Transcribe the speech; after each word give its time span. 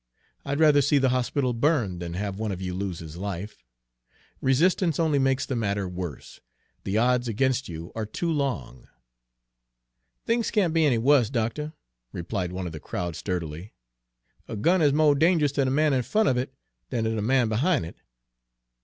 I'd 0.43 0.59
rather 0.59 0.81
see 0.81 0.97
the 0.97 1.09
hospital 1.09 1.53
burn 1.53 1.99
than 1.99 2.15
have 2.15 2.39
one 2.39 2.51
of 2.51 2.59
you 2.59 2.73
lose 2.73 2.97
his 2.97 3.17
life. 3.17 3.63
Resistance 4.41 4.99
only 4.99 5.19
makes 5.19 5.45
the 5.45 5.55
matter 5.55 5.87
worse, 5.87 6.39
the 6.83 6.97
odds 6.97 7.27
against 7.27 7.69
you 7.69 7.91
are 7.93 8.07
too 8.07 8.31
long." 8.31 8.87
"Things 10.25 10.49
can't 10.49 10.73
be 10.73 10.85
any 10.87 10.97
wuss, 10.97 11.29
doctuh," 11.29 11.73
replied 12.13 12.51
one 12.51 12.65
of 12.65 12.73
the 12.73 12.79
crowd 12.79 13.15
sturdily. 13.15 13.75
"A 14.47 14.55
gun 14.55 14.81
is 14.81 14.91
mo' 14.91 15.13
dange'ous 15.13 15.51
ter 15.53 15.65
de 15.65 15.69
man 15.69 15.93
in 15.93 16.01
front 16.01 16.27
of 16.27 16.35
it 16.35 16.51
dan 16.89 17.03
ter 17.03 17.13
de 17.13 17.21
man 17.21 17.47
behin' 17.47 17.85
it. 17.85 17.97